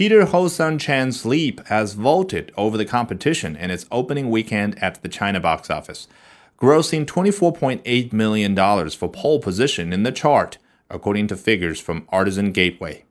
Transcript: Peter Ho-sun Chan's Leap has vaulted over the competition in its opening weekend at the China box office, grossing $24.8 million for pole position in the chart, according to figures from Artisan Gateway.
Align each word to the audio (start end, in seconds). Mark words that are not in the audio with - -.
Peter 0.00 0.24
Ho-sun 0.24 0.78
Chan's 0.78 1.26
Leap 1.26 1.60
has 1.66 1.92
vaulted 1.92 2.50
over 2.56 2.78
the 2.78 2.86
competition 2.86 3.54
in 3.54 3.70
its 3.70 3.84
opening 3.92 4.30
weekend 4.30 4.82
at 4.82 5.02
the 5.02 5.10
China 5.10 5.38
box 5.38 5.68
office, 5.68 6.08
grossing 6.58 7.04
$24.8 7.04 8.10
million 8.10 8.56
for 8.88 9.10
pole 9.10 9.40
position 9.40 9.92
in 9.92 10.02
the 10.02 10.10
chart, 10.10 10.56
according 10.88 11.26
to 11.26 11.36
figures 11.36 11.78
from 11.78 12.08
Artisan 12.08 12.50
Gateway. 12.50 13.04